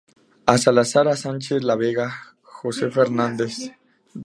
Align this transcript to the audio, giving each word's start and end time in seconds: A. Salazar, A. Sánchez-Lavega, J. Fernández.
A. 0.53 0.53
Salazar, 0.61 1.07
A. 1.07 1.15
Sánchez-Lavega, 1.15 2.07
J. 2.55 2.89
Fernández. 2.89 3.55